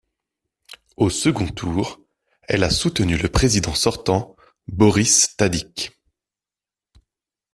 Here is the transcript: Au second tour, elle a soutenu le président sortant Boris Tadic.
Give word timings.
Au 0.97 1.11
second 1.11 1.45
tour, 1.47 1.99
elle 2.47 2.63
a 2.63 2.71
soutenu 2.71 3.17
le 3.17 3.29
président 3.29 3.75
sortant 3.75 4.35
Boris 4.67 5.35
Tadic. 5.37 5.91